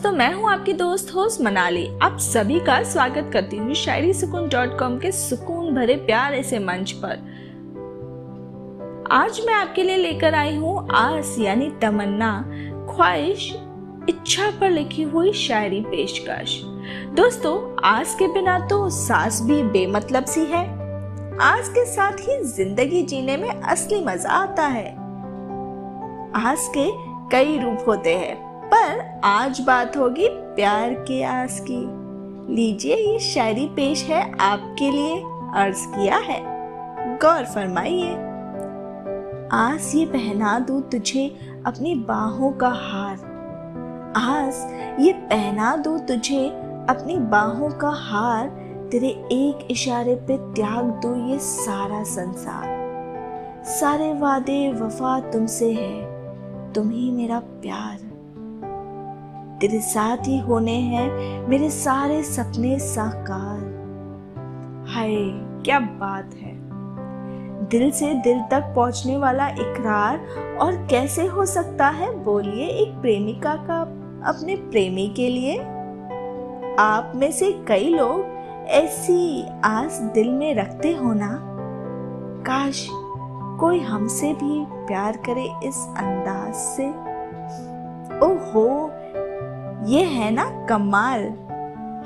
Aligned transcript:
दोस्तों 0.00 0.12
मैं 0.12 0.32
हूँ 0.34 0.48
आपकी 0.50 0.72
दोस्त 0.72 1.12
होस्ट 1.14 1.40
मनाली। 1.40 1.86
आप 2.02 2.16
सभी 2.18 2.58
का 2.66 2.82
स्वागत 2.82 3.28
करती 3.32 3.56
हूँ 3.56 3.74
शायरी 3.74 4.12
सुकून 4.14 4.48
डॉट 4.48 4.78
कॉम 4.78 4.96
के 4.98 5.10
सुकून 5.12 5.74
भरे 5.74 5.96
प्यारे 5.96 6.42
से 6.42 6.58
मंच 6.58 6.92
पर। 6.92 7.18
आज 9.12 9.40
मैं 9.46 9.54
आपके 9.54 9.82
लिए 9.82 9.96
लेकर 9.96 10.34
आई 10.34 10.56
हूँ 10.56 10.88
आस 10.92 11.36
यानी 11.38 11.70
तमन्ना, 11.82 12.32
ख्वाहिश, 12.90 13.50
इच्छा 14.08 14.50
पर 14.60 14.70
लिखी 14.70 15.02
हुई 15.02 15.32
शायरी 15.32 15.80
पेशकश। 15.80 16.60
दोस्तों, 17.14 17.56
आस 17.84 18.14
के 18.14 18.32
बिना 18.34 18.58
तो 18.68 18.88
सांस 18.90 19.42
भी 19.42 19.62
बेमतलब 19.62 20.24
सी 20.24 20.44
है। 20.46 20.66
आस 21.42 21.68
के 21.68 21.84
साथ 21.86 22.28
ही 22.28 22.42
ज़िंदगी 22.46 23.02
जीने 23.02 23.36
में 23.36 23.50
असली 23.50 24.04
मज़ा 24.04 24.30
आता 24.32 24.66
है। 24.68 24.90
आस 26.46 26.70
के 26.76 26.90
कई 27.30 27.58
रूप 27.58 27.84
होते 27.88 28.14
हैं। 28.14 28.49
पर 28.80 29.20
आज 29.24 29.60
बात 29.60 29.96
होगी 29.96 30.28
प्यार 30.28 30.90
के 30.90 31.24
आस 31.24 31.64
की। 31.70 31.86
लीजिए, 32.54 32.94
ये 32.96 33.18
शायरी 33.18 33.66
पेश 33.66 34.04
है 34.04 34.38
आपके 34.38 34.90
लिए, 34.90 35.16
अर्ज़ 35.54 35.86
किया 35.86 36.16
है। 36.16 36.40
गौर 37.18 37.44
फरमाइए। 37.44 38.14
आस, 39.52 39.94
ये 39.94 40.06
पहना 40.06 40.58
दू 40.58 40.80
तुझे 40.80 41.28
अपनी 41.66 41.94
बाहों 41.94 42.52
का 42.52 42.68
हार। 42.68 43.14
आस, 44.16 44.74
ये 45.00 45.12
पहना 45.12 45.76
दू 45.76 45.98
तुझे 45.98 46.48
अपनी 46.90 47.16
बाहों 47.16 47.70
का 47.70 47.90
हार। 47.90 48.48
तेरे 48.92 49.08
एक 49.08 49.68
इशारे 49.70 50.14
पे 50.14 50.36
त्याग 50.36 50.84
दो 50.84 51.28
ये 51.28 51.38
सारा 51.38 52.02
संसार। 52.02 52.64
सारे 53.64 54.14
वादे, 54.14 54.72
वफा 54.72 55.20
तुमसे 55.20 55.72
है। 55.72 56.20
तुम 56.72 56.90
ही 56.90 57.10
मेरा 57.10 57.38
प्यार। 57.40 58.09
तेरे 59.60 59.80
साथ 59.80 60.16
ही 60.16 60.38
होने 60.38 60.72
हैं 60.72 61.10
मेरे 61.48 61.70
सारे 61.70 62.22
सपने 62.22 62.78
साकार। 62.78 63.80
हाय, 64.88 65.16
क्या 65.64 65.80
बात 65.80 66.30
है। 66.34 66.60
दिल 67.68 67.90
से 67.90 68.14
दिल 68.14 68.40
तक 68.50 68.72
पहुँचने 68.76 69.16
वाला 69.16 69.48
इकरार 69.48 70.16
और 70.60 70.86
कैसे 70.90 71.26
हो 71.26 71.46
सकता 71.46 71.88
है? 71.88 72.24
बोलिए 72.24 72.66
एक 72.66 73.00
प्रेमिका 73.00 73.54
का 73.54 73.80
अपने 74.28 74.56
प्रेमी 74.56 75.14
के 75.16 75.28
लिए। 75.28 75.58
आप 76.78 77.12
में 77.14 77.32
से 77.32 77.64
कई 77.68 77.88
लोग 77.88 78.24
ऐसी 78.68 79.46
आस 79.64 79.98
दिल 79.98 80.32
में 80.32 80.54
रखते 80.54 80.92
हो 80.92 81.12
ना? 81.12 81.46
काश 82.40 82.88
कोई 83.60 83.80
हमसे 83.80 84.32
भी 84.32 84.66
प्यार 84.86 85.16
करे 85.16 85.48
इस 85.64 85.76
अंदाज 85.96 86.54
से। 86.54 87.10
ओहो 88.26 88.89
ये 89.86 90.02
है 90.04 90.30
ना 90.30 90.44
कमाल। 90.66 91.22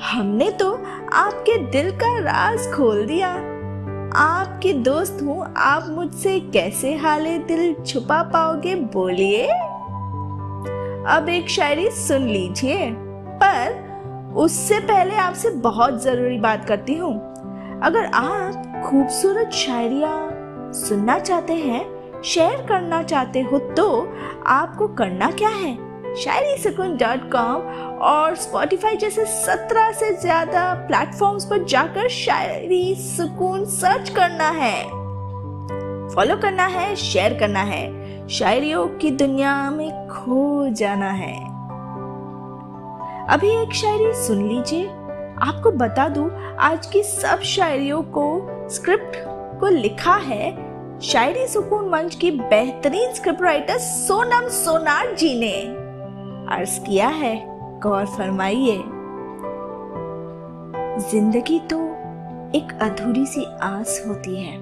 हमने 0.03 0.50
तो 0.50 0.72
आपके 1.12 1.56
दिल 1.70 1.91
का 1.91 2.19
राज 2.19 2.67
खोल 2.72 3.06
दिया। 3.06 3.28
आपकी 4.17 4.72
दोस्त 4.72 5.19
हूँ, 5.22 5.55
आप 5.56 5.86
मुझसे 5.91 6.41
कैसे 6.41 6.95
हाले 6.97 7.39
दिल 7.39 7.75
छुपा 7.86 8.22
पाओगे 8.22 8.75
बोलिए? 8.75 9.47
अब 11.08 11.28
एक 11.28 11.48
शायरी 11.48 11.91
सुन 11.91 12.22
लीजिए, 12.22 12.91
पर 13.42 14.33
उससे 14.36 14.78
पहले 14.80 15.17
आपसे 15.17 15.50
बहुत 15.50 16.02
ज़रूरी 16.02 16.39
बात 16.39 16.64
करती 16.64 16.95
हूँ। 16.95 17.14
अगर 17.83 18.05
आप 18.05 18.83
खूबसूरत 18.86 19.50
शायरिया 19.50 20.12
सुनना 20.72 21.19
चाहते 21.19 21.55
हैं, 21.55 22.22
शेयर 22.22 22.67
करना 22.67 23.02
चाहते 23.02 23.41
हो 23.42 23.58
तो 23.58 24.14
आपको 24.47 24.89
करना 24.89 25.30
क्या 25.30 25.48
है? 25.48 25.83
शायरी 26.14 26.56
सुकून 26.62 26.96
डॉट 26.96 27.30
कॉम 27.30 27.62
और 28.00 28.34
स्पॉटिफाई 28.36 28.96
जैसे 28.96 29.24
सत्रह 29.26 29.90
से 29.92 30.12
ज़्यादा 30.14 30.62
प्लेटफॉर्म्स 30.89 31.44
पर 31.44 31.64
जाकर 31.64 32.08
शायरी 32.08 32.94
सुकून 32.94 33.64
सर्च 33.70 34.08
करना 34.08 34.48
है। 34.50 34.83
फॉलो 36.14 36.36
करना 36.36 36.66
है 36.66 36.94
शेयर 36.96 37.39
करना 37.39 37.62
है। 37.62 38.28
शायरियों 38.28 38.86
की 38.98 39.11
दुनिया 39.11 39.70
में 39.70 40.08
खो 40.08 40.68
जाना 40.70 41.11
है। 41.11 41.34
अभी 43.28 43.50
एक 43.62 43.74
शायरी 43.74 44.12
सुन 44.16 44.48
लीजिए। 44.48 44.86
आपको 45.42 45.70
बता 45.70 46.08
दूँ, 46.08 46.30
आज 46.60 46.86
की 46.86 47.02
सब 47.02 47.40
शायरियों 47.44 48.02
को 48.16 48.27
स्क्रिप्ट 48.70 49.16
को 49.60 49.68
लिखा 49.68 50.16
है 50.16 50.52
शायरी 51.02 51.46
सुकून 51.46 51.89
मंच 51.89 52.14
की 52.14 52.30
बेहतरीन 52.30 53.12
स्क्रिप्ट 53.14 53.42
राइटर 53.42 53.78
सोनम 53.78 54.48
सोनार 54.48 55.14
जी 55.14 55.39
ने। 55.40 55.83
अर्ज़ 56.48 56.80
किया 56.80 57.08
है, 57.08 57.36
गौर 57.80 58.06
फरमाइए। 58.06 58.77
ज़िंदगी 61.10 61.58
तो 61.60 61.78
एक 62.55 62.78
अधूरी 62.82 63.27
सी 63.27 63.44
आस 63.62 64.05
होती 64.08 64.42
है। 64.44 64.58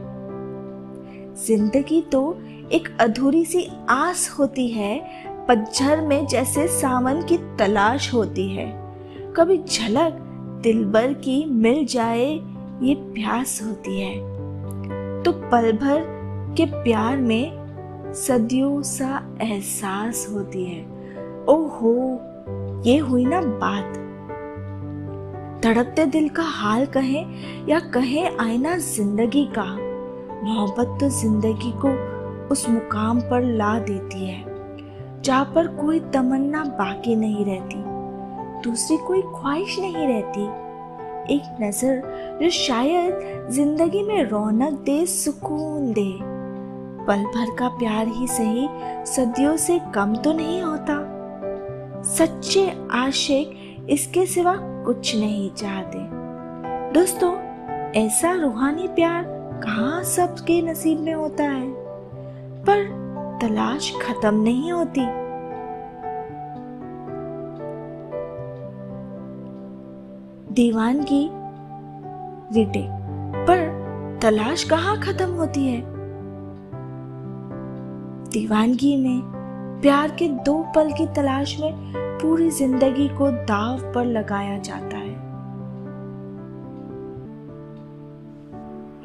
ज़िंदगी 1.35 2.01
तो 2.03 2.39
एक 2.73 2.89
अधूरी 3.01 3.45
सी 3.45 3.69
आस 3.89 4.37
होती 4.39 4.69
है, 4.69 5.03
पतझर 5.49 6.01
में 6.01 6.27
जैसे 6.27 6.67
सावन 6.69 7.23
की 7.23 7.37
तलाश 7.59 8.15
होती 8.15 8.49
है। 8.49 8.67
कभी 9.37 9.59
झलक 9.59 10.13
दिलबर 10.63 11.13
की 11.13 11.45
मिल 11.45 11.87
जाए, 11.87 12.27
ये 12.83 12.95
प्यास 12.95 13.61
होती 13.63 14.01
है। 14.01 14.15
तो 15.23 15.33
पल 15.33 15.73
भर 15.73 16.05
के 16.57 16.65
प्यार 16.65 17.17
में 17.17 18.13
सदियों 18.15 18.83
सा 18.83 19.39
एहसास 19.43 20.27
होती 20.33 20.65
है। 20.65 21.02
ओहो, 21.49 21.93
ये 22.87 22.97
हुई 22.99 23.25
ना 23.25 23.41
बात। 23.41 23.99
धड़कते 25.65 26.05
दिल 26.07 26.29
का 26.29 26.43
हाल 26.43 26.85
कहे 26.87 27.21
या 27.69 27.79
कहे 27.95 28.27
आईना 28.41 28.77
ज़िंदगी 28.77 29.45
का, 29.59 29.65
मोहब्बत 30.45 30.97
तो 31.01 31.09
ज़िंदगी 31.11 31.73
को 31.85 31.91
उस 32.53 32.69
मुकाम 32.69 33.21
पर 33.21 33.43
ला 33.53 33.79
देती 33.79 34.27
है, 34.27 34.45
जहाँ 35.23 35.45
पर 35.55 35.67
कोई 35.77 36.01
तमन्ना 36.15 36.65
बाकी 36.79 37.15
नहीं 37.17 37.45
रहती, 37.45 37.83
दूसरी 38.63 38.97
कोई 38.97 39.23
ख्वाहिश 39.23 39.79
नहीं 39.79 40.07
रहती। 40.07 40.43
एक 41.35 41.57
नज़र 41.63 42.39
जो 42.43 42.51
शायद 42.51 43.49
ज़िंदगी 43.51 44.03
में 44.03 44.25
रौनक 44.25 44.79
दे, 44.81 45.05
सुकून 45.07 45.93
दे। 45.93 46.11
पल 47.07 47.25
भर 47.27 47.57
का 47.59 47.69
प्यार 47.69 48.09
ही 48.09 48.27
सही, 48.29 48.69
सदियों 49.07 49.57
से 49.57 49.79
कम 49.95 50.15
तो 50.17 50.33
नहीं 50.33 50.63
होता। 50.63 50.95
सच्चे 52.05 52.89
आशिक 52.93 53.77
इसके 53.91 54.27
सिवा 54.27 54.57
कुछ 54.57 55.17
नहीं 55.17 55.51
चाहते। 55.51 55.99
दोस्तों, 56.93 57.35
ऐसा 57.91 58.33
रूहानी 58.33 58.89
प्यार 58.89 59.25
कहाँ 59.65 60.03
सबके 60.03 60.63
नसीब 60.63 61.01
में 61.01 61.15
होता 61.15 61.45
है? 61.45 61.73
पर 62.63 63.03
तलाश 63.43 63.93
खत्म 64.03 64.43
नहीं 64.43 64.73
होती। 64.73 65.07
दीवानगी 70.55 71.31
रिटे, 72.59 72.89
पर 73.47 73.83
तलाश 74.23 74.65
कहाँ 74.65 75.01
खत्म 75.01 75.31
होती 75.31 75.69
है? 75.69 75.83
दीवानगी 78.31 78.97
में 78.97 79.42
प्यार 79.83 80.11
के 80.11 80.29
दो 80.29 80.67
पल 80.75 80.93
की 80.93 81.07
तलाश 81.07 81.57
में 81.61 81.73
पूरी 81.95 82.51
ज़िंदगी 82.51 83.09
को 83.09 83.31
दाव 83.31 83.79
पर 83.93 84.05
लगाया 84.05 84.59
जाता 84.59 84.97
है। 84.97 85.11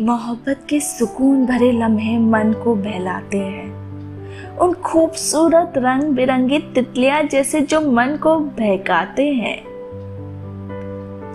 मोहब्बत 0.06 0.66
के 0.70 0.80
सुकून 0.80 1.46
भरे 1.46 1.72
लम्हे 1.72 2.18
मन 2.18 2.54
को 2.64 2.76
बहलाते 2.76 3.38
हैं। 3.38 4.58
उन 4.58 4.74
खूबसूरत 4.74 5.74
रंग 5.78 6.04
बिरंगी 6.04 6.60
तितलियाँ 6.60 7.24
जैसे 7.24 7.62
जो 7.62 7.82
मन 7.82 8.18
को 8.24 8.40
बहकाते 8.40 9.28
हैं। 9.34 9.58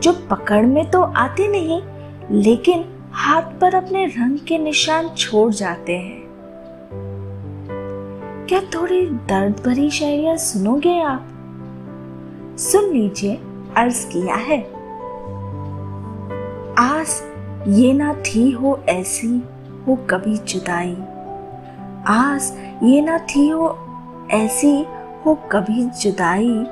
जो 0.02 0.12
पकड़ 0.30 0.66
में 0.66 0.90
तो 0.90 1.02
आते 1.02 1.48
नहीं, 1.48 1.82
लेकिन 2.30 2.84
हाथ 3.12 3.60
पर 3.60 3.74
अपने 3.74 4.06
रंग 4.06 4.38
के 4.38 4.58
निशान 4.58 5.08
छोड़ 5.08 5.52
जाते 5.52 5.96
हैं। 5.96 6.21
क्या 8.52 8.60
थोड़ी 8.60 9.06
दर्द 9.06 9.62
भरी 9.66 9.90
शायरिया 9.90 10.36
सुनोगे 10.36 11.00
आप? 11.00 11.28
सुन 12.58 12.92
लीजिए, 12.92 13.40
अर्ज़ 13.76 14.06
किया 14.06 14.34
है। 14.34 14.60
आस 16.78 17.32
ये 17.68 17.92
ना 17.92 18.14
थी 18.14 18.50
हो 18.50 18.80
ऐसी, 18.88 19.42
हो 19.86 19.96
कभी 19.96 20.36
जुदाई। 20.36 20.96
आस 22.06 22.58
ये 22.82 23.00
ना 23.00 23.18
थी 23.18 23.48
हो 23.48 23.78
ऐसी, 24.30 24.86
हो 25.26 25.34
कभी 25.52 25.84
जुदाई। 25.84 26.64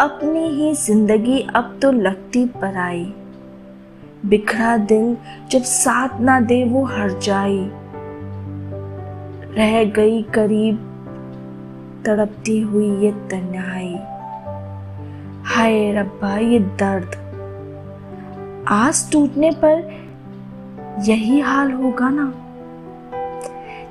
अपनी 0.00 0.48
ही 0.48 0.74
ज़िंदगी 0.74 1.46
अब 1.54 1.78
तो 1.82 1.92
लगती 1.92 2.46
पराई। 2.46 3.14
बिखरा 4.26 4.76
दिल 4.76 5.16
जब 5.50 5.62
साथ 5.62 6.20
ना 6.20 6.40
दे 6.40 6.64
वो 6.64 6.84
हर 6.84 7.18
जाई। 7.18 7.70
रह 9.56 9.84
गई 9.84 10.22
करीब 10.22 10.86
तड़पती 12.04 12.60
हुई 12.60 12.96
ये 12.96 13.12
तन्हाई। 13.12 13.98
हाय 15.44 15.92
रब्बा, 15.92 16.38
ये 16.38 16.58
दर्द। 16.58 17.10
आस 18.68 19.08
टूटने 19.12 19.50
पर 19.50 20.00
यही 21.00 21.40
हाल 21.40 21.72
होगा 21.72 22.10
ना? 22.10 22.34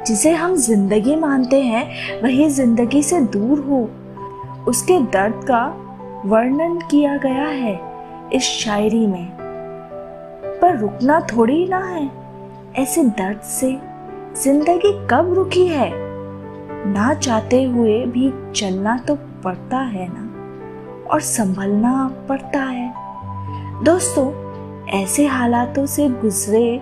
जिसे 0.07 0.31
हम 0.31 0.55
ज़िंदगी 0.55 1.15
मानते 1.15 1.61
हैं, 1.61 1.89
वही 2.21 2.49
ज़िंदगी 2.49 3.03
से 3.03 3.21
दूर 3.21 3.59
हो। 3.59 3.89
उसके 4.67 4.99
दर्द 4.99 5.33
का 5.33 5.75
वर्णन 6.25 6.79
किया 6.91 7.17
गया 7.17 7.47
है 7.47 7.79
इस 8.33 8.43
शायरी 8.43 9.07
में। 9.07 9.27
पर 10.61 10.77
रुकना 10.77 11.19
थोड़ी 11.19 11.67
ना 11.67 11.79
है। 11.79 12.11
ऐसे 12.75 13.03
दर्द 13.03 13.39
से 13.39 13.79
ज़िंदगी 14.43 15.07
कब 15.07 15.33
रुकी 15.33 15.67
है? 15.67 16.08
ना 16.87 17.13
चाहते 17.13 17.63
हुए 17.63 18.05
भी 18.05 18.31
चलना 18.55 18.97
तो 18.97 19.15
पड़ता 19.43 19.77
है 19.77 20.07
ना? 20.09 20.25
और 21.11 21.21
संभलना 21.21 22.07
पड़ता 22.29 22.61
है। 22.61 23.83
दोस्तों, 23.83 24.31
ऐसे 24.91 25.25
हालातों 25.27 25.85
से 25.85 26.07
गुजरे 26.11 26.81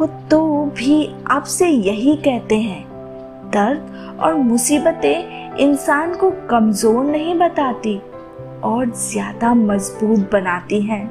हो 0.00 0.06
तो 0.30 0.40
भी 0.76 1.14
आपसे 1.30 1.68
यही 1.68 2.16
कहते 2.16 2.58
हैं, 2.58 2.82
दर्द 3.50 4.18
और 4.20 4.34
मुसीबतें 4.34 5.56
इंसान 5.58 6.14
को 6.14 6.30
कमज़ोर 6.50 7.04
नहीं 7.04 7.38
बताती 7.38 7.96
और 8.64 8.90
ज़्यादा 8.90 9.54
मज़बूत 9.54 10.30
बनाती 10.32 10.80
हैं। 10.80 11.04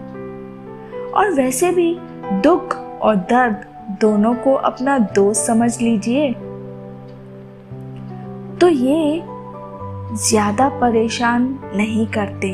और 1.12 1.32
वैसे 1.32 1.72
भी 1.72 1.96
दुख 2.44 2.76
और 3.02 3.16
दर्द 3.30 3.66
दोनों 4.02 4.34
को 4.36 4.54
अपना 4.54 4.98
दोस्त 5.00 5.46
समझ 5.48 5.82
लीजिए। 5.82 6.32
तो 8.64 8.68
ये 8.70 9.22
ज़्यादा 10.18 10.68
परेशान 10.82 11.48
नहीं 11.76 12.06
करते। 12.08 12.52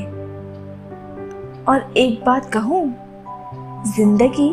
और 1.71 1.94
एक 1.97 2.23
बात 2.25 2.50
कहूँ, 2.53 2.81
ज़िंदगी 3.88 4.50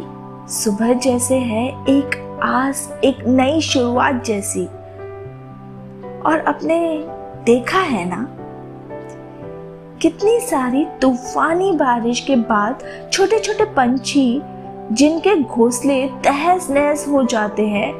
सुबह 0.55 0.93
जैसे 0.93 1.38
है, 1.38 1.64
एक 1.88 2.17
आस, 2.44 3.00
एक 3.05 3.25
नई 3.29 3.61
शुरुआत 3.61 4.23
जैसी। 4.25 4.64
और 6.23 6.44
अपने 6.47 6.79
देखा 7.44 7.81
है 7.81 8.05
ना, 8.08 8.26
कितनी 10.03 10.38
सारी 10.41 10.85
तूफानी 11.03 11.73
बारिश 11.73 12.20
के 12.20 12.37
बाद 12.37 12.85
छोटे 13.12 13.38
छोटे 13.38 13.64
पंछी, 13.64 14.43
जिनके 14.93 15.37
घोंसले 15.37 16.06
तहस 16.25 16.70
नहस 16.70 17.08
हो 17.08 17.25
जाते 17.25 17.67
हैं, 17.67 17.93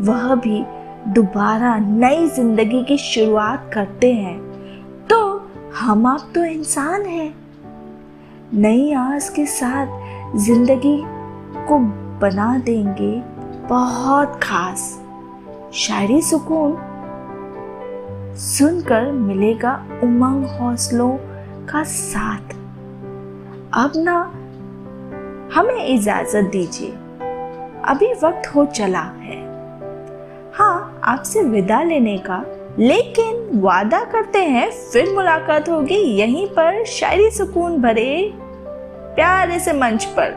वह 0.00 0.34
भी 0.34 0.64
दोबारा 1.08 1.76
नई 1.78 2.26
ज़िंदगी 2.28 2.82
की 2.84 2.96
शुरुआत 2.98 3.70
करते 3.74 4.12
हैं। 4.12 4.38
तो 5.06 5.50
हम 5.76 6.06
आप 6.06 6.30
तो 6.34 6.44
इंसान 6.44 7.02
हैं। 7.02 7.34
नई 8.54 8.92
आस 8.92 9.30
के 9.30 9.46
साथ 9.46 10.36
ज़िंदगी 10.36 10.96
को 11.68 11.78
बना 12.18 12.58
देंगे 12.58 13.22
बहुत 13.68 14.40
खास। 14.42 15.00
शायरी 15.74 16.22
सुकून 16.22 16.76
सुनकर 18.38 19.12
मिलेगा 19.12 19.74
उमंग 20.02 20.44
हौसलों 20.44 21.16
का 21.68 21.82
साथ। 21.84 22.54
अब 23.74 23.92
ना 23.96 24.20
हमें 25.54 25.86
इजाज़त 25.86 26.50
दीजिए। 26.52 26.90
अभी 27.84 28.12
वक्त 28.12 28.54
हो 28.54 28.66
चला 28.66 29.12
है। 29.18 29.47
आपसे 31.08 31.42
विदा 31.42 31.82
लेने 31.82 32.18
का। 32.18 32.44
लेकिन 32.78 33.60
वादा 33.60 34.04
करते 34.04 34.38
हैं, 34.38 34.70
फिर 34.70 35.14
मुलाकात 35.14 35.68
होगी। 35.68 35.94
यहीं 35.94 36.46
पर 36.46 36.84
शायरी 36.84 37.30
सुकून 37.30 37.82
भरे 37.82 38.32
प्यारे 39.14 39.58
से 39.58 39.72
मंच 39.72 40.04
पर। 40.04 40.30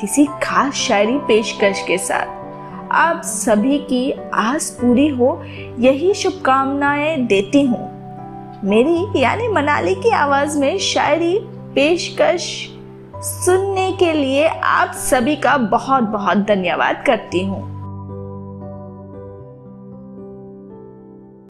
किसी 0.00 0.26
खास 0.42 0.74
शायरी 0.74 1.18
पेशकश 1.18 1.84
के 1.88 1.98
साथ। 1.98 2.26
आप 2.92 3.22
सभी 3.24 3.78
की 3.78 4.14
आस 4.34 4.70
पूरी 4.70 5.08
हो, 5.08 5.42
यही 5.78 6.14
शुभकामनाएँ 6.14 7.16
देती 7.16 7.62
हूँ। 7.62 7.98
मेरी, 8.64 9.22
यानी 9.22 9.48
मनाली 9.48 9.94
की 9.94 10.10
आवाज़ 10.10 10.58
में 10.58 10.78
शायरी 10.78 11.38
पेशकश 11.44 12.68
सुनने 13.16 13.92
के 13.92 14.12
लिए 14.12 14.46
आप 14.48 14.92
सभी 14.92 15.36
का 15.36 15.56
बहुत 15.56 16.02
बहुत 16.02 16.38
धन्यवाद 16.38 17.04
करती 17.06 17.44
हूँ। 17.44 17.77